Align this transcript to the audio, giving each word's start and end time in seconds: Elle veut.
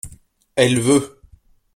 Elle 0.55 0.79
veut. 0.81 1.21